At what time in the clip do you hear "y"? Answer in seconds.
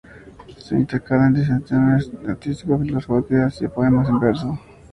3.61-3.67